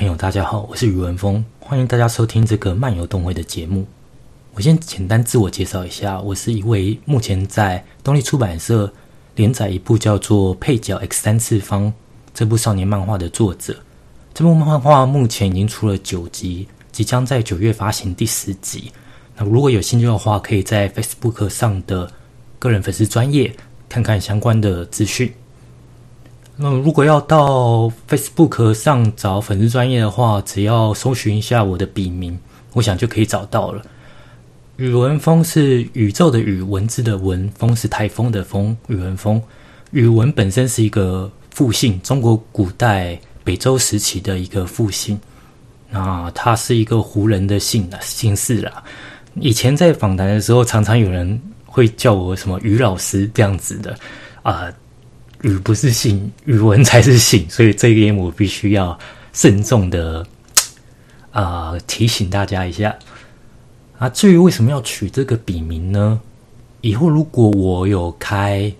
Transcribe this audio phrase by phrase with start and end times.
[0.00, 3.86] 朋友，大家好，我是宇文峰，欢迎大家收听这个漫游动会的节目。
[4.54, 8.90] 我先简单自我介绍一下，我是一位目前在东立出版社
[9.34, 11.88] 连载一部叫做《配角 X 三次方》
[12.32, 13.76] 这部少年漫画的作者。
[14.32, 18.90] 这部漫画目前已经出了九集，即将在九月发行第十集。
[19.36, 22.10] 那如果有兴趣的话，可以在 Facebook 上的
[22.58, 23.54] 个人粉丝专业
[23.86, 25.30] 看看相关的资讯。
[26.62, 32.38] 那如果要到 Facebook 上找粉丝专业的话，只要搜寻一下我的笔名，
[32.74, 33.82] 我想就可以找到了。
[34.76, 38.76] 宇文峰是宇宙的宇，文字的文，峰是台风的风。
[38.88, 39.42] 宇文峰，
[39.92, 45.18] 宇文本身是一个复姓，中国古代北周时期的一个复姓。
[45.88, 48.84] 那他是一个胡人的姓啊，姓氏啦。
[49.36, 53.98] 以前在访谈的时候，常常有人会叫我什么于老师这样子的
[54.42, 54.70] 啊。
[55.42, 58.98] 语不是信，语文才是信，所以这一点我必须要
[59.32, 60.26] 慎重的
[61.30, 62.94] 啊提醒大家一下
[63.98, 64.08] 啊。
[64.08, 66.20] 至于为什么要取这个笔名呢？
[66.82, 68.72] 以后如果我有开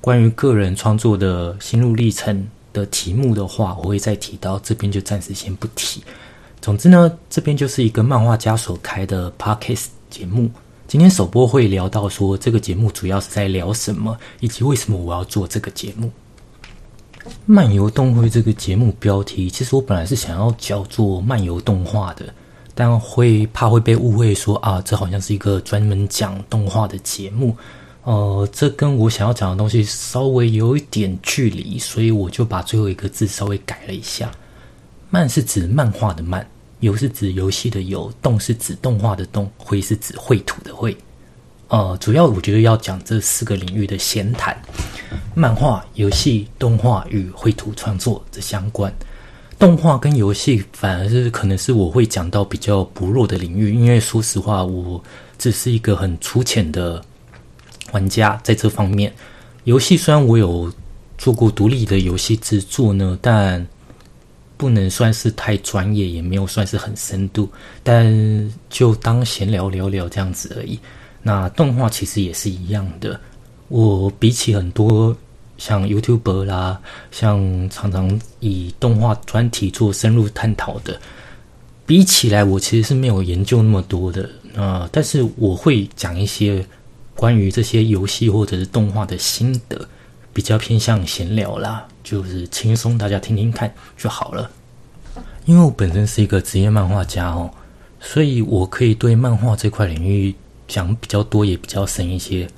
[0.00, 6.02] 关于个人创作的心路历程的题目的话，我会再提到，这边就暂时先不提。
[6.60, 10.50] 总之呢，这边就是一个漫画家所开的 podcast 节目。
[10.92, 16.10] 今天首播会聊到说，这个节目主要是在聊什么，以及为什么我要做这个节目。
[17.46, 22.26] 漫游动会这个节目标题，其实我本来是想要叫做漫游动画的，
[22.74, 27.56] 但会怕会被误会说啊，这好像是一个专门讲动画的节目。
[28.04, 34.30] 呃，这跟我想要讲的东西稍微有一点距离，所以我就把最后一个字稍微改了一下。
[35.08, 36.46] 漫是指漫画的漫。
[36.82, 40.96] 游是指游戏的游，动是指动画的动，绘是指绘图的绘。
[41.68, 44.60] 呃，主要我觉得要讲这四个领域的闲谈，
[45.32, 48.92] 漫画、游戏、动画与绘图创作的相关。
[49.60, 55.00] 动画跟游戏反而是可能是我会讲到比较薄弱的领域，因为说实话，我
[55.38, 57.00] 只是一个很粗浅的
[57.92, 59.14] 玩家在这方面。
[59.62, 60.70] 游戏虽然我有
[61.16, 63.64] 做过独立的游戏制作呢，但
[64.62, 67.48] 不能算是太专业，也没有算是很深度，
[67.82, 70.78] 但就当闲聊聊聊这样子而已。
[71.20, 73.20] 那动画其实也是一样的，
[73.66, 75.16] 我比起很多
[75.58, 76.80] 像 YouTuber 啦，
[77.10, 81.00] 像常常以动画专题做深入探讨的，
[81.84, 84.88] 比起来我其实是没有研究那么多的啊。
[84.92, 86.64] 但是我会讲一些
[87.16, 89.88] 关于这些游戏或者是动画的心得，
[90.32, 91.84] 比较偏向闲聊啦。
[92.02, 94.50] 就是轻松，大家听听看就好了。
[95.44, 97.50] 因为我本身是一个职业漫画家哦，
[98.00, 100.34] 所以我可以对漫画这块领域
[100.68, 102.48] 讲比较多，也比较深一些。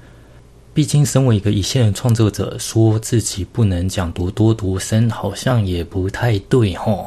[0.72, 7.06] 毕竟身为一个一线的创作者，说自己不能讲多多多深，好像也不太对哦。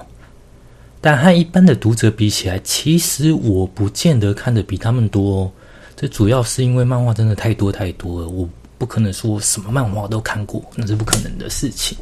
[1.00, 5.42] 但和一般的读者比起来，其实我不见得看的比他们多。
[5.42, 5.52] 哦。
[5.96, 11.98] 这主要是因为漫画真的太多太多了，我不可能说什么漫画都看过，那是不可能的事情。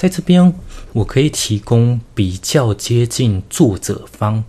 [0.00, 0.50] 在这边，
[0.94, 4.42] 我可以提供比较接近作者方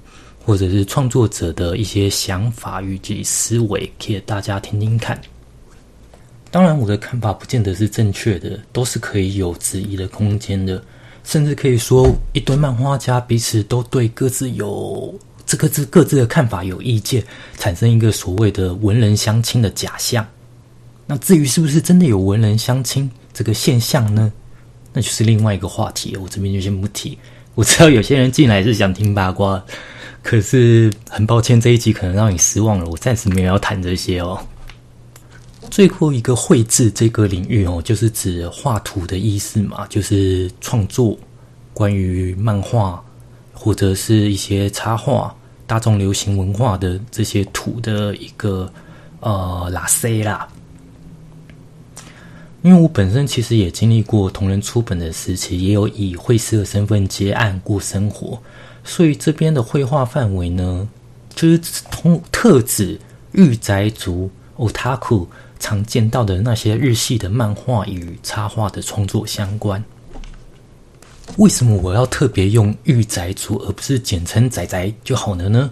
[0.45, 5.19] 或者是创作者的一些想法以及思维，给大家听听看。
[6.49, 10.81] 当然，我的看法不见得是正确的，都是可以有质疑的空间的，
[11.25, 15.13] 甚至可以说一堆漫画家彼此都对各自有
[15.45, 17.21] 这个自各自的看法有意见，
[17.57, 20.25] 产生一个所谓的文人相亲的假象。
[21.05, 24.31] 那至于是不是真的有文人相亲这个现象呢？
[24.93, 27.17] 那就是另外一个话题，我这边就先不提。
[27.55, 29.63] 我知道有些人进来是想听八卦，
[30.23, 32.85] 可是很抱歉，这一集可能让你失望了。
[32.85, 34.39] 我暂时没有要谈这些哦。
[35.69, 41.17] 最后一个绘制这个领域哦，就是指画图的意思嘛，就是创作
[41.73, 43.01] 关于漫画
[43.53, 45.33] 或者是一些插画、
[45.67, 48.71] 大众流行文化的这些图的一个
[49.21, 50.47] 呃拉塞啦。
[52.63, 58.39] 因为我本身其实也经历过同人出本的时期，也有以绘师的身份接案过生活，
[58.83, 60.87] 所以这边的绘画范围呢，
[61.33, 61.59] 就是
[61.89, 62.99] 通特指
[63.31, 65.25] 御宅族 otaku
[65.59, 69.83] 常见到的那些日系的漫画与插画的创作相关。
[71.37, 75.71] 为什么我要特别用御宅族，而不是简称宅宅就好了呢？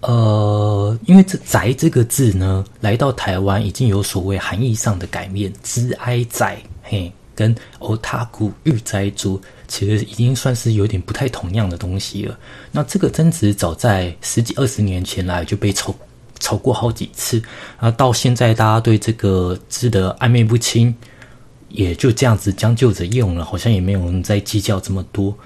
[0.00, 12.38] 呃，因为这“宅”这个字呢，来到台湾已经有所谓含义上的改变，“知哀宅”嘿，跟“欧塔古御宅族”其实已经算是有点不太同样的东西了。
[12.70, 15.92] 那这个争执早在十几二十年前来就被吵
[16.38, 17.42] 吵过好几次，
[17.78, 20.94] 啊，到现在大家对这个字的暧昧不清，
[21.70, 25.36] 也就这样子将就着用了，好像也没有人在计较这么多。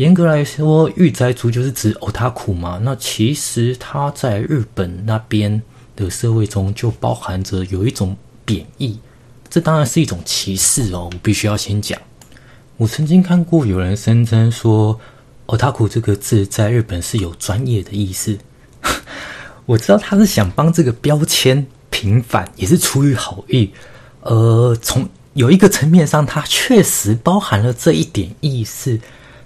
[0.00, 2.80] 严格来说，御宅族就是指欧塔库嘛。
[2.82, 5.60] 那其实他在日本那边
[5.94, 8.16] 的社会中，就包含着有一种
[8.46, 8.98] 贬义，
[9.50, 11.10] 这当然是一种歧视哦。
[11.12, 12.00] 我必须要先讲，
[12.78, 14.98] 我曾经看过有人声称说，
[15.44, 18.38] 欧塔库这个字在日本是有专业的意思。
[19.66, 23.70] 我知道他是想帮这个标签平反，也是出于好意。
[24.22, 28.98] 呃，从有一个层面上，它确实包含了这一点意思。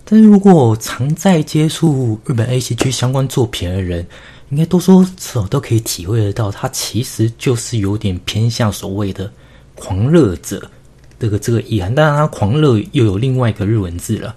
[0.04, 4.06] 但是如果常在接触日本 A C G 相关作品的人，
[4.50, 9.32] 应该多多少少都可以体会得到，它其实就是有点偏向所谓的
[9.74, 10.70] 狂热者
[11.18, 11.94] 这个这个意涵。
[11.94, 14.36] 当然，它狂热又有另外一个日文字了，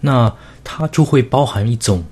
[0.00, 0.32] 那
[0.62, 2.04] 它就会包含一种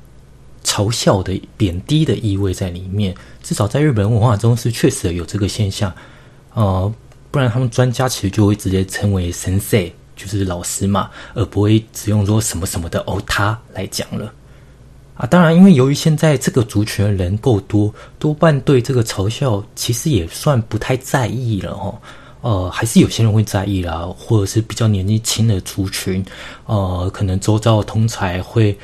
[0.65, 3.15] 嘲笑的、贬低的意味在里面。
[3.41, 5.95] 至少在日本文化中是确实有这个现象，
[6.55, 6.93] 呃，
[7.31, 9.93] 不然他们专家其实就会直接称为神 say。
[10.17, 14.33] 就是老师嘛，而不会只用说什么什么的哦，他来讲了
[15.15, 15.27] 啊。
[15.27, 21.95] 当然，因为由于现在这个族群的人够多，多半对这个嘲笑其实也算不太在意了哈。
[22.41, 26.25] 呃，还是有些人会在意啦，或者是比较年纪轻的族群，
[26.67, 28.77] 呃，可能周遭的同才会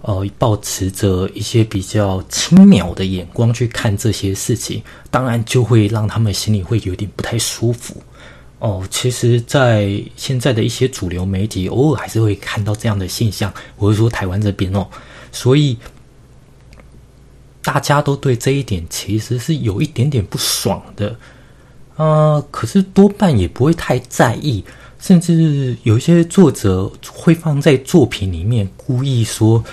[0.00, 8.02] 呃，保持着一些比较轻蔑的眼光去看这些事情，当然就会让他们心里会有点不太舒服。
[8.60, 13.52] 哦，其实，在现在的一些主流媒体，偶尔还是会看到这样的现象。
[13.76, 14.86] 我是说台湾这边哦，
[15.32, 15.78] 所以
[17.62, 21.16] 大家都对这一点其实是有一点点不爽的。
[21.96, 24.62] 呃，可是多半也不会太在意，
[24.98, 29.64] 甚至有一些作者会放在作品里面，故意说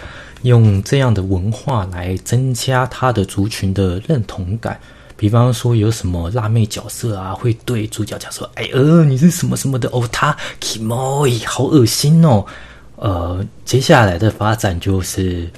[0.43, 4.79] 用这样的文化来增加他的族群的认同感。
[5.17, 12.45] 比方说，有什么辣妹角色啊，会对主角讲说：“哎呃，你是什么什么的哦，他 k i m o 好恶心哦。”
[12.97, 15.49] 呃，接下来的发展就是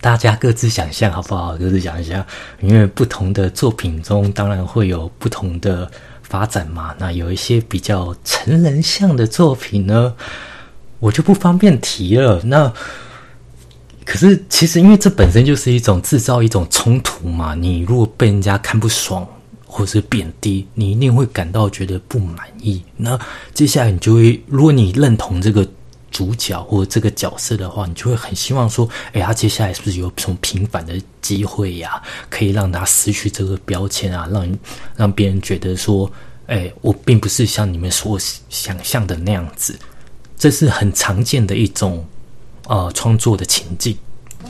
[0.00, 1.56] 大家各自想象，好不好？
[1.56, 2.24] 各自想象，
[2.60, 5.90] 因为不同的作品中，当然会有不同的
[6.22, 6.94] 发展嘛。
[6.96, 10.14] 那有一些比较成人向的作品呢，
[11.00, 12.40] 我就不方便提了。
[12.44, 12.72] 那。
[14.04, 17.54] 可是，其实因为这本身就是一种制造一种冲突嘛。
[17.54, 19.26] 你如果被人家看不爽，
[19.66, 22.82] 或是贬低，你一定会感到觉得不满意。
[22.96, 23.18] 那
[23.54, 25.66] 接下来你就会，如果你认同这个
[26.10, 32.00] 主角或者这个角色的话，你就会很希望说：，哎，他接下来是不是有什么平反的机会呀？
[32.28, 34.58] 可以让他失去这个标签啊，让
[34.96, 36.08] 让别人觉得说：，
[36.46, 38.18] 哎，我并不是像你们所
[38.50, 39.74] 想象的那样子。
[40.36, 42.04] 这是很常见的一种。
[42.66, 43.94] 呃，创作的情境，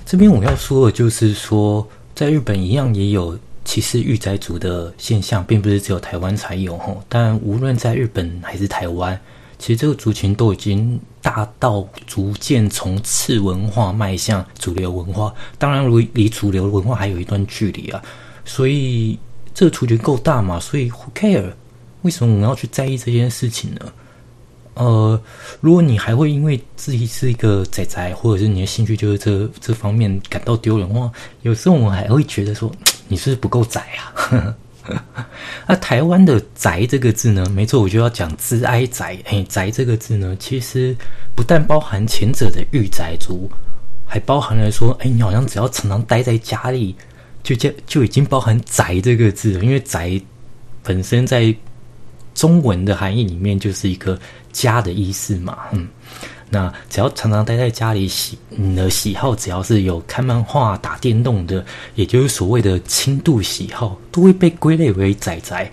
[0.06, 1.84] 这边我要说的就是说，
[2.14, 7.02] 在日本一样也有歧视御宅族的现象，并不是只有台湾才有吼。
[7.08, 9.20] 但无论在日本还是台湾，
[9.58, 15.34] 其实这个族群都已经大到逐渐从次文化迈向主流文化。
[15.58, 18.00] 当然，离离主流文化还有一段距离啊。
[18.44, 19.18] 所以
[19.52, 20.60] 这个族群够大嘛？
[20.60, 21.52] 所以 who care？
[22.02, 23.80] 为什么我们要去在意这件事情呢？
[24.74, 25.20] 呃，
[25.60, 31.10] 如果你还会因为自己是一个仔仔，或者是你的兴趣就是这这方面感到丢人的话，
[31.42, 32.70] 有时候我还会觉得说
[33.08, 34.54] 你是不是不够宅啊？
[35.66, 37.48] 那台湾的“宅”这个字呢？
[37.48, 39.16] 没错，我就要讲“自哀宅”。
[39.24, 40.94] 哎，“宅”这个字呢，其实
[41.34, 43.50] 不但包含前者的御宅族，
[44.04, 46.94] 还包含了说，哎，你好像只要常常待在家里，
[47.42, 49.64] 就就就已经包含“宅”这个字了。
[49.64, 50.20] 因为“宅”
[50.84, 51.54] 本身在
[52.34, 54.18] 中文的含义里面就是一个。
[54.54, 55.88] 家的意思嘛，嗯，
[56.48, 65.68] 那只要常常待在家里，喜你的喜好只要是有看漫画、打电动的，也就是所谓的轻度喜好，都会被归类为仔仔，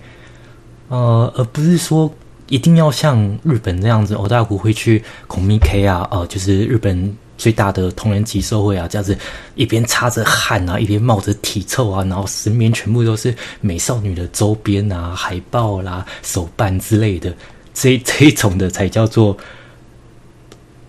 [0.88, 2.12] 呃，而不是说
[2.48, 9.18] 一定要像日本那样子，欧大姑会去孔密 K 啊，呃，就是日本最大的同人集社会啊，这样子
[9.56, 17.34] 一边擦着汗啊，一边冒着体臭啊，然后身边全部都是美少女的周边啊、海报啦、手办之类的。
[17.74, 19.36] 这这一种的才叫做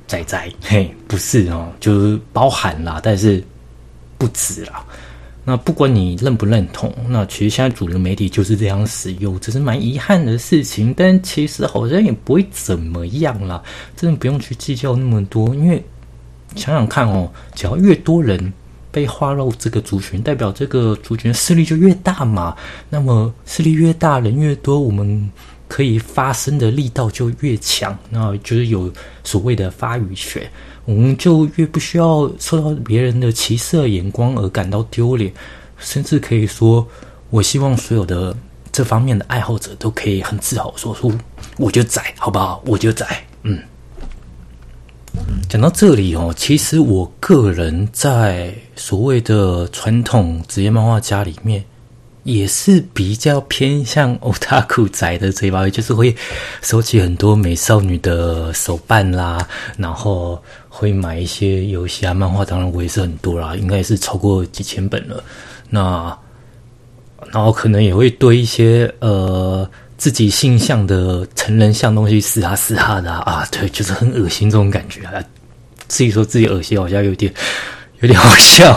[0.06, 3.42] 仔仔，嘿，不是哦，就是包含啦，但是
[4.18, 4.84] 不止啦。
[5.44, 10.92] 那不管你认不认同，那其实现在主流媒体就是这样使用，只是蛮遗憾的事情。
[10.94, 13.62] 但其实好像也不会怎么样啦，
[13.96, 15.54] 真的不用去计较那么多。
[15.54, 15.82] 因为
[16.56, 18.52] 想想看哦，只要越多人
[18.90, 22.56] 被划入这个族群，代表这个族群势力就越大嘛。
[22.88, 25.30] 那么势力越大，人越多，我们。
[25.68, 28.92] 可以发声的力道就越强，那就是有
[29.24, 30.46] 所谓的发语权，
[30.84, 35.32] 我们就越不需要受到别人的歧视眼光而感到丢脸，
[35.78, 36.86] 甚至可以说，
[37.30, 38.36] 我希望所有的
[38.70, 41.10] 这方面的爱好者都可以很自豪说出，
[41.56, 42.62] 我就在，好不好？
[42.66, 43.06] 我就在，
[43.42, 43.58] 嗯。
[45.48, 51.62] 讲到这里哦，其实我个人在所谓的传统职业漫画家里面，
[52.22, 56.16] 也是比较偏向欧塔库宅的这一把，就是会
[56.62, 65.22] 收集很多美少女的手办啦，然后会买一些游戏啊、漫画，当然我也是很多啦，应该是超过几千本了。
[65.68, 66.16] 那
[67.30, 69.68] 然后可能也会堆一些呃。
[70.02, 75.22] 自己性向的成人像东西死哈死哈的啊，对，就是很恶心这种感觉啊。
[75.86, 77.32] 自己说自己恶心，好像有点
[78.00, 78.74] 有点好笑。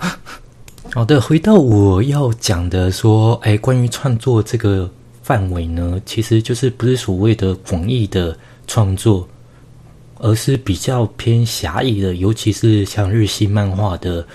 [0.94, 4.90] 好的，回到我要讲的说，哎，关于创作这个
[5.22, 8.34] 范围呢，其实就是不是所谓的广义的
[8.66, 9.28] 创作，
[10.16, 14.26] 而是比较偏狭义的，尤其是像日系漫画的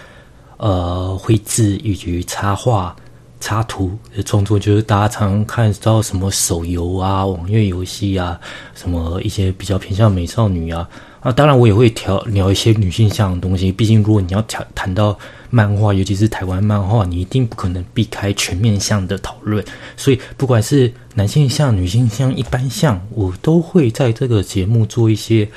[0.57, 2.95] 呃绘制以及插画。
[3.39, 8.39] 插图的创作就是大家常看到什么手游啊、网页游戏啊，
[8.73, 10.89] 什么一些比较偏向美少女啊
[11.19, 13.71] 啊，当然我也会聊聊一些女性向的东西。
[13.71, 15.17] 毕竟如果你要谈谈到
[15.49, 19.63] 漫画，尤其是台湾漫画，你一定不可能避开全面向的讨论。
[19.95, 25.47] 所以不管是男性向、女性向、一般向，我都会在这个节目做一些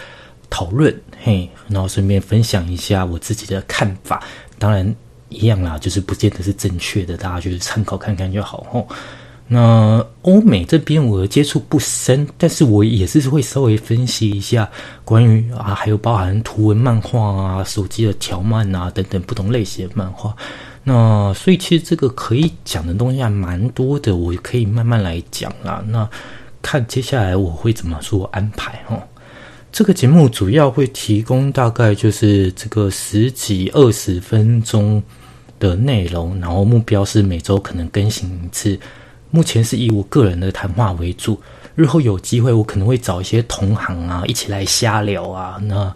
[0.49, 4.23] 讨论，嘿，然后顺便分享一下我自己的看法。
[4.59, 4.95] 当然。
[5.31, 8.87] 一样啦，就是不见得是正确的，大家就是参考看看就好吼。
[9.53, 14.71] 那欧美这边我接触不深，但是我也是会稍微分析一下
[15.05, 20.37] 关于啊，还有包含图文漫画啊、手机的条漫啊等等不同类型的漫画。
[20.85, 25.83] 那所以其实这个可以讲的东西还蛮多的，我可以慢慢来讲啦。
[25.89, 26.09] 那
[26.63, 29.03] 看接下来我会怎么做安排吼。
[29.73, 35.03] 这个节目主要会提供大概就是这个十几二十分钟。
[35.61, 38.77] 的内容，然后目标是每周可能更新一次。
[39.31, 41.41] 目前是以我个人的谈话为主，
[41.77, 45.61] 日后有机会我可能会找一些同行啊，一起来瞎聊啊。
[45.63, 45.95] 那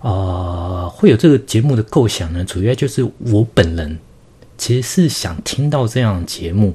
[0.00, 3.98] 呃，会有这个节目的构想呢，主要就是我本人
[4.56, 6.72] 其实是想听到这样的节目，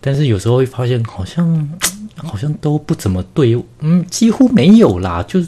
[0.00, 1.78] 但是有时候会发现好像
[2.16, 5.44] 好像都不怎么对，嗯，几乎没有啦，就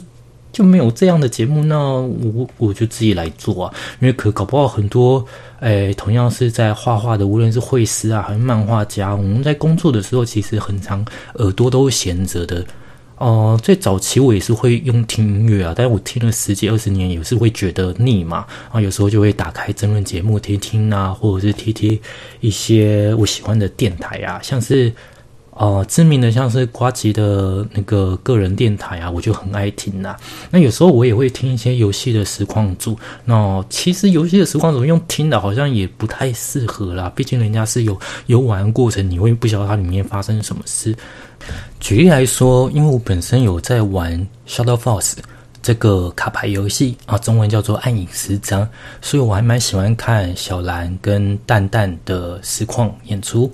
[0.55, 5.25] 就没有这样的节目，那我我就自己来做啊，因为可搞不好很多。
[5.59, 11.05] 诶，同样是在画画的，无论是绘师啊，还是漫画家，我们在工作的时候，其实很长
[11.39, 12.65] 耳朵都闲着的。
[13.17, 18.45] 哦，最早期我也是会用听音乐啊，但是我听了十几二十年，也是会觉得腻嘛。
[18.71, 21.99] 啊，有时候就会打开争论节目听听啊，或者是听听
[22.39, 24.93] 一些我喜欢的电台啊，像是。
[25.55, 30.15] 哦，知名的像是瓜吉的那个个人电台啊，我就很爱听呐。
[30.51, 32.97] 那有时候我也会听一些游戏的实况组。
[33.23, 37.09] 那其实游戏的实况组用听的，好像也不太适合啦。
[37.15, 40.93] 毕竟人家是有游玩过程，你会不晓得它里面发生什么事。
[41.79, 45.13] 举例来说，因为我本身有在玩《Shadow Force》
[45.61, 48.61] 这个卡牌游戏啊，中文叫做《暗影十章》，
[49.01, 53.49] 所以我还蛮喜欢看小兰跟蛋蛋的实况演出。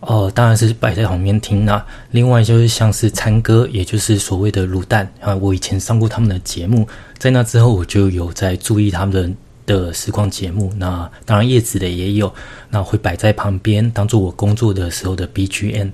[0.00, 1.86] 哦，当然是摆在旁边听啦。
[2.10, 5.36] 另外就是像是餐歌，也就是所谓的卤蛋啊。
[5.36, 6.88] 我以前上过他们的节目，
[7.18, 10.72] 在那之后我就有在注意他们的的实况节目。
[10.76, 12.32] 那当然叶子的也有，
[12.70, 15.90] 那会摆在旁边当做我工作的时候的 BGM。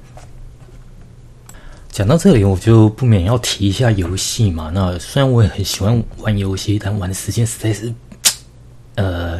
[1.90, 4.70] 讲到这里，我就不免要提一下游戏嘛。
[4.72, 7.92] 那虽然我也很喜欢玩游戏，但玩的时间实在是。
[8.96, 9.36] 呃，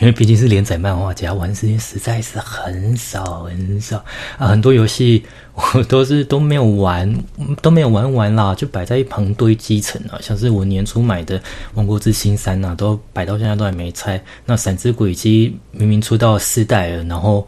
[0.00, 4.02] 因为毕竟是连载漫画家，玩时间实在是很少很少
[4.38, 4.46] 啊。
[4.46, 5.22] 很多游戏
[5.54, 7.12] 我都是都没有玩，
[7.60, 10.18] 都没有玩完啦，就摆在一旁堆积层啊。
[10.22, 11.38] 像是我年初买的
[11.74, 14.22] 《王国之心三》呐，都摆到现在都还没拆。
[14.46, 17.44] 那《闪之轨迹》明明出到四代了，然后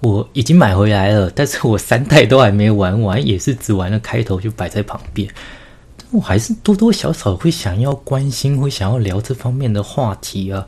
[0.00, 5.26] 我已经买回来了，但是我三代都还没玩完，也是只玩了开头就摆在旁边。
[6.10, 10.66] 我还是多多少少会想要关心，会想要聊这方面的话题啊。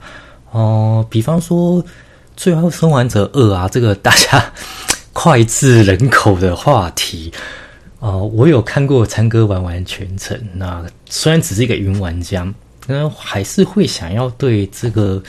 [0.52, 1.82] 哦，比方说
[2.36, 4.52] 《最后生还者二》啊，这个大家
[5.12, 7.32] 脍炙人口的话题
[7.98, 10.38] 哦，我有看过参哥玩完全程。
[10.54, 12.52] 那虽然只是一个云玩家，
[12.86, 15.22] 但还是会想要对这个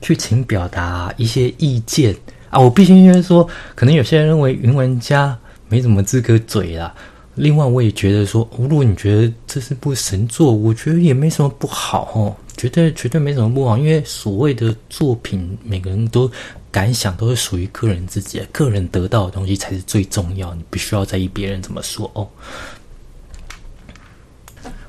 [0.00, 2.14] 剧情表达一些意见
[2.50, 2.60] 啊。
[2.60, 5.36] 我必须说，可能有些人认为云玩家
[5.68, 6.94] 没什么资格嘴啦。
[7.34, 12.36] 另外，我也觉得说，如果你觉得这是部神作，我觉得也没什么不好哦。
[12.56, 16.30] 绝对绝对没什么不好，因为所谓的作品，每个人都
[16.70, 22.26] 感想都是属于个人自己，个人得到的东西才是最重要，你不需要在意别人怎么说哦。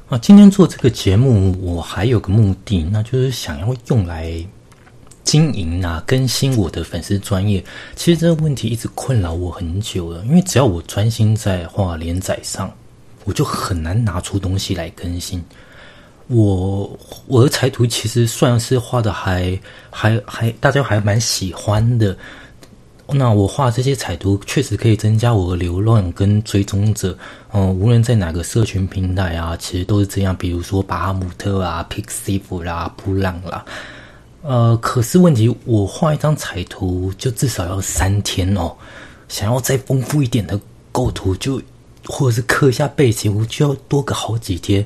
[0.07, 4.33] 啊，今天做这个节目，我还有个目的，那就是想要用来
[5.25, 7.61] 经营啊，更新我的粉丝专业。
[7.97, 12.73] 其实这个问题一直困扰我很久了，因为只要我专心在画连载上，
[13.25, 15.43] 我就很难拿出东西来更新。
[16.27, 19.57] 我我的彩图其实算是画的还
[19.89, 22.15] 还还大家还蛮喜欢的。
[23.09, 27.17] 那我画这些彩图确实可以增加我的流量跟追踪者。
[27.53, 30.35] 嗯，无论在哪个社群平台啊，其实都是这样。
[30.35, 33.63] 比如说巴哈姆特啊、Pixiv 啦、扑浪啦。
[34.41, 38.75] 呃，可是问题，我画一张彩图就至少要三天哦。
[39.29, 40.59] 想要再丰富一点的
[40.91, 41.61] 构图，就
[42.05, 44.85] 或者是刻一下背景，我就要多个好几天。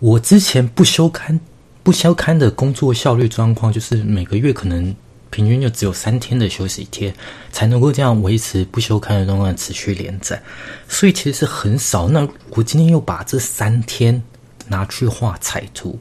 [0.00, 1.38] 我之前不休刊、
[1.82, 4.94] 不休刊的工作效率状况，就是每个月可能
[5.28, 7.14] 平均就只有三天的休息天，
[7.52, 10.42] 才能够这样维持不休刊的状况持续连载，
[10.88, 12.08] 所以其实是很少。
[12.08, 14.20] 那我今天又把这三天
[14.68, 15.98] 拿去画彩图，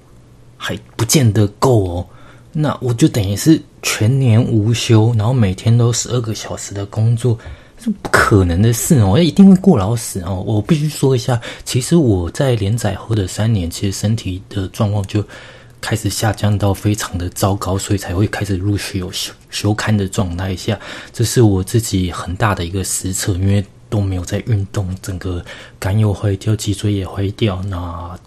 [0.56, 2.08] 还不见得够哦。
[2.54, 7.38] 那我就等于是全年无休，然后每天都十二个小时的工作。
[7.82, 10.44] 是不可能的事哦，一定会过劳死哦。
[10.46, 15.24] 我必须说一下，其实我在连载后的三年，其实身体的状况就
[15.80, 20.78] 开始下降到非常的糟糕，所以才会开始陆续有休休刊的状态下。
[21.14, 25.44] 这是我自己很大的一个失策，因为都没有在运动，整个
[25.80, 28.20] 肝又坏掉，脊椎也坏掉，那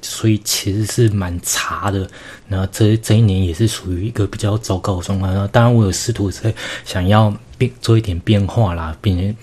[0.00, 2.08] 所以其实是蛮差的。
[2.46, 5.34] 那这这一年也是属于一个比较糟糕的状况。
[5.34, 6.54] 那当然，我有试图在
[6.84, 7.34] 想要。
[7.58, 9.36] 变做一点变化啦，并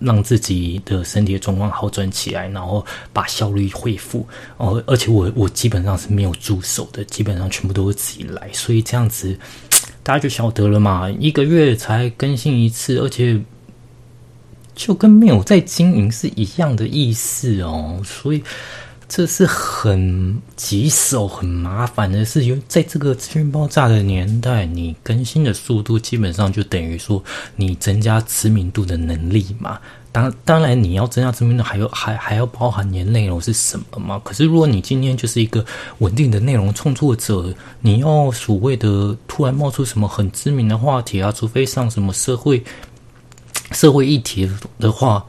[0.00, 4.26] 让自己的身体状况好转起来，然后把效率恢复。
[4.56, 9.38] 哦，而且我我基本上是没有助手的，基本上全部都是自己来，所以这样子
[10.02, 11.08] 大家就晓得了嘛。
[11.10, 13.40] 一个月才更新一次，而且
[14.74, 18.42] 就跟没有在经营是一样的意思哦，所以。
[19.08, 27.24] 这是很棘手、很麻烦的事，因为在这个资讯爆炸的年代，你更新的速度基本上就等于说
[27.56, 29.80] 你增加知名度的能力嘛。
[30.12, 34.20] 当当然，你要增加知名度，还有还还要包含你的内容是什么嘛？
[34.22, 35.64] 可是如果你今天就是一个
[36.00, 42.62] 稳定的内容创作者，你要所谓的突然冒出什么很知名的话题啊，除非上什么社会
[43.72, 45.24] 社会议题的话。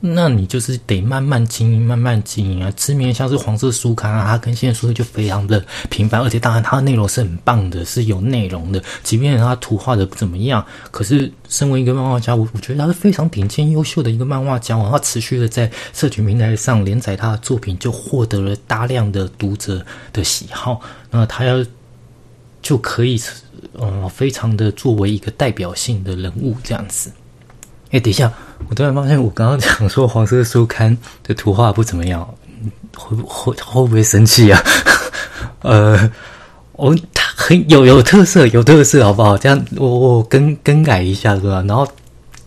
[0.00, 2.72] 那你就是得慢慢经营，慢慢经营啊。
[2.76, 8.80] 知名像是黄色书刊啊，它更新的速度就非常的频繁，而且当然它的内容是很棒的，是有内容的。
[9.02, 14.78] 即便它图画的不怎么样，可是身为一个漫画家，我我觉得他是非常顶尖、优秀的一个漫画家。
[14.88, 20.80] 他持续的在社群平台上连载他的作品，就获得了大量的读者的喜好。
[21.10, 21.64] 那他要
[22.62, 23.20] 就可以，
[23.72, 27.10] 呃，非常的作为一个代表性的人物这样子。
[27.90, 28.32] 哎，等一下，
[28.68, 32.28] 我突然发现，我刚刚讲说黄色书刊的图画不怎么样，
[32.96, 34.62] 会会会不会生气啊？
[35.62, 36.10] 呃，
[36.72, 39.38] 我他很有有特色，有特色，好不好？
[39.38, 41.62] 这样我我更更改一下，是吧？
[41.66, 41.86] 然后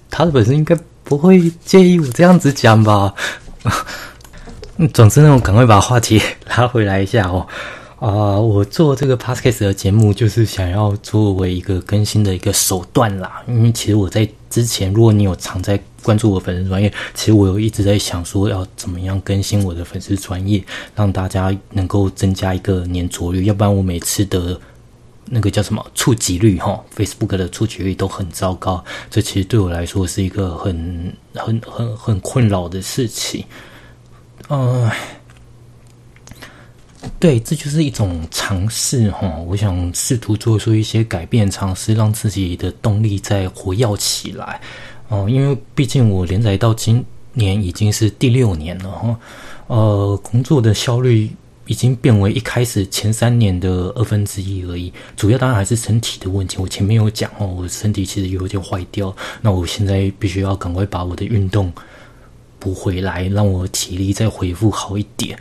[0.10, 3.14] 他的本身应该不会介意我这样子讲吧？
[4.94, 7.48] 总之呢，我赶快把话题拉回来一下哦。
[8.00, 13.44] 啊，我做这个 podcast 的节目，就是想要作为一个更新的一个手段啦。
[13.48, 23.46] 因为其实我在之前，如果你有常在关注我粉丝专业，其实我有一直在想说，要怎么样更新我的粉丝专业，让大家能够增加一个粘着率。
[23.46, 24.60] 要不然我每次的
[25.26, 28.84] 那个叫什么触及率哈，Facebook 的触及率都很糟糕。
[29.10, 33.46] 这其实对我来说是一个很很很很困扰的事情。
[34.50, 34.92] 嗯。
[37.20, 39.28] 对，这就是一种尝试哈。
[39.48, 44.62] 我想试图做出一些改变，尝试让自己的动力再活跃起来。
[45.08, 49.20] 哦，因为毕竟我连载到今年已经是第六年了哈。
[49.68, 51.30] 呃，工作的效率
[51.66, 54.92] 已经变为一开始前三年的二分之一而已。
[55.16, 56.58] 主要当然还是身体的问题。
[56.60, 59.16] 我前面有讲哦，我身体其实有点坏掉。
[59.42, 61.72] 那我现在必须要赶快把我的运动
[62.60, 65.38] 补回来，让我体力再恢复好一点。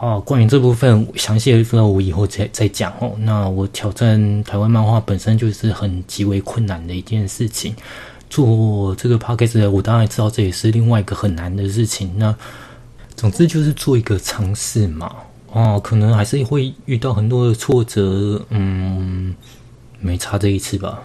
[0.00, 3.12] 哦，关于这部分详细的部分，我以后再再讲哦。
[3.18, 7.76] 那我挑战台湾漫画本身就是很极为困难的一件事情。
[8.30, 12.10] 做这个 podcast，我当然知道这也是另外一个很难的事情。
[12.16, 12.34] 那
[13.14, 15.14] 总之就是做一个尝试嘛。
[15.52, 18.40] 哦，可能还是会遇到很多的挫折。
[18.48, 19.34] 嗯，
[19.98, 21.02] 没差这一次吧。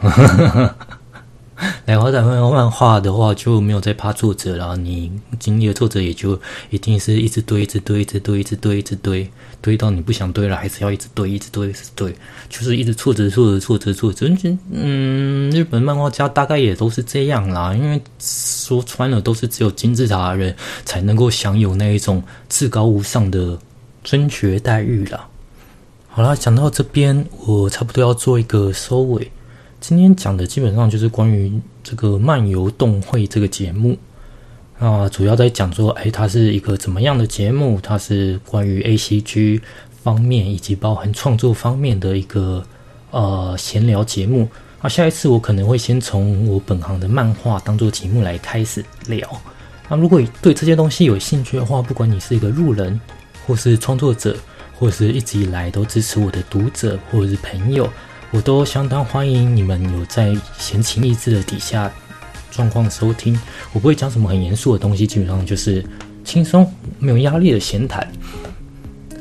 [1.85, 4.75] 来华仔漫漫画的话，就没有再怕挫折了。
[4.75, 6.37] 你经历了挫折，也就
[6.69, 12.13] 一定是一直堆，一直堆，一直堆，一直堆，一直堆，堆到你不想堆了，还是要一直堆，一直堆，一直堆，
[12.49, 14.27] 就是一直挫折，挫折，挫折，挫折。
[14.69, 23.57] 嗯，日本漫画家大概也都是这样啦，因为说穿了，都是只有金字塔的人才能够享有那一种至高无上的
[24.03, 25.27] 尊爵待遇了。
[26.09, 29.31] 好了，讲到这边，我差不多要做一个收尾。
[29.87, 33.95] 今天讲的基本上就是关于这个漫游动会这个节目
[34.79, 37.79] 啊，主要在讲说，哎，它是一个怎么样的节目？
[37.83, 39.61] 它是关于 A C G
[40.01, 42.65] 方面以及包含创作方面的一个
[43.11, 44.49] 呃闲聊节目。
[44.81, 49.39] 啊，下一次我可能会先从我本行的漫画当做题目来开始聊。
[49.87, 52.99] 那如果对这些东西有兴趣的话，不管你是一个路人，
[53.45, 54.35] 或是创作者，
[54.79, 57.87] 或是一直以来都支持我的读者或者是朋友，
[58.31, 61.91] 我都相当欢迎你们有在闲情逸致的底下
[62.51, 63.39] 状况收听。
[63.73, 65.83] 我不会讲什么很严肃的东西，基本上就是
[66.23, 68.05] 轻松没有压力的闲谈。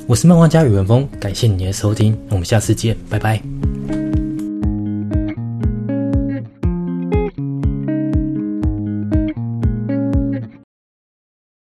[0.06, 3.73] 我是漫画家宇文峰，感谢你的收听，我们下次见，拜拜。